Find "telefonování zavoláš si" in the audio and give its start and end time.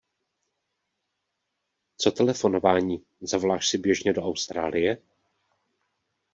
2.11-3.77